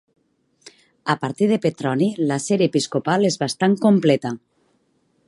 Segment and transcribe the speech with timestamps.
[1.13, 4.37] A partir de Petroni la sèrie episcopal és bastant completa.